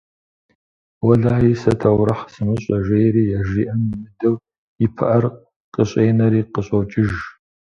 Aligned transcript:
Уэлэхьи, 1.05 1.53
сэ 1.61 1.71
таурыхъ 1.79 2.25
сымыщӏэ,- 2.33 2.77
жери, 2.85 3.23
яжриӏэн 3.39 3.81
имыдэу, 3.93 4.35
и 4.85 4.87
пыӏэр 4.95 5.23
къыщӏенэри 5.73 6.41
къыщӏокӏыж. 6.53 7.11